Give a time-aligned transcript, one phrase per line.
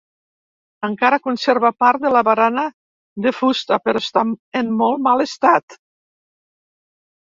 [0.87, 2.65] Encara conserva part de la barana
[3.27, 4.27] de fusta però està
[4.65, 5.83] en molt mal estat.